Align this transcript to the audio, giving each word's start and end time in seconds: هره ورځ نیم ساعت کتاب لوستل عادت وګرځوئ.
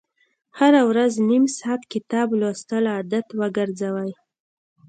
هره 0.59 0.81
ورځ 0.89 1.13
نیم 1.29 1.45
ساعت 1.57 1.81
کتاب 1.93 2.27
لوستل 2.41 2.83
عادت 2.95 3.27
وګرځوئ. 3.39 4.11